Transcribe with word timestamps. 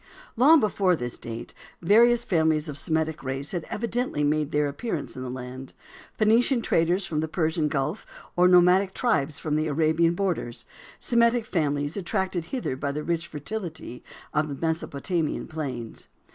Long 0.35 0.59
before 0.59 0.95
this 0.95 1.19
date 1.19 1.53
various 1.79 2.23
families 2.23 2.67
of 2.67 2.75
Semitic 2.75 3.23
race 3.23 3.51
had 3.51 3.65
evidently 3.69 4.23
made 4.23 4.51
their 4.51 4.67
appearance 4.67 5.15
in 5.15 5.21
the 5.21 5.29
land; 5.29 5.75
Phœnician 6.19 6.63
traders 6.63 7.05
from 7.05 7.19
the 7.19 7.27
Persian 7.27 7.67
Gulf, 7.67 8.03
or 8.35 8.47
nomadic 8.47 8.95
tribes 8.95 9.37
from 9.37 9.55
the 9.55 9.67
Arabian 9.67 10.15
borders, 10.15 10.65
Semitic 10.99 11.45
families, 11.45 11.97
attracted 11.97 12.45
hither 12.45 12.75
by 12.75 12.91
the 12.91 13.03
rich 13.03 13.27
fertility 13.27 14.03
of 14.33 14.47
the 14.47 14.55
Mesopotamian 14.55 15.45
plains. 15.45 16.07